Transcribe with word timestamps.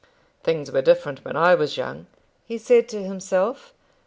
"Things 0.41 0.71
were 0.71 0.81
different 0.81 1.23
when 1.23 1.35
I 1.37 1.53
was 1.53 1.77
young," 1.77 2.07
he 2.43 2.57
said 2.57 2.89
to 2.89 3.03
himself. 3.03 3.71